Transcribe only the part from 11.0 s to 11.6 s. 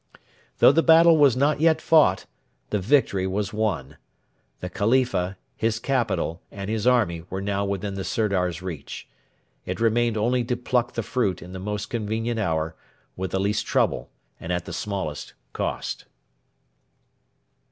fruit in the